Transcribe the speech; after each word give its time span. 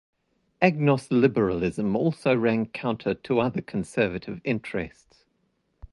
Agnos' 0.63 1.11
liberalism 1.11 1.95
also 1.95 2.35
ran 2.35 2.65
counter 2.65 3.13
to 3.13 3.39
other 3.39 3.61
conservative 3.61 4.41
interests. 4.43 5.25